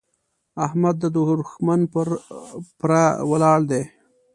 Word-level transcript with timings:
احمد 0.65 0.95
د 0.99 1.05
دوښمن 1.15 1.81
پر 1.93 2.07
پره 2.79 3.03
ولاړ 3.31 3.59
دی. 3.71 3.83